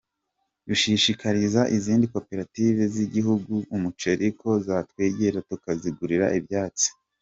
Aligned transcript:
Dushishikariza 0.67 1.61
izindi 1.77 2.05
koperative 2.13 2.81
zihinga 2.93 3.55
umuceli 3.75 4.27
ko 4.39 4.49
zatwegera 4.65 5.37
tukazigurira 5.49 6.25
ibyatsi. 6.39 6.87